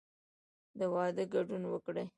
[0.77, 2.05] د واده ګډون وکړئ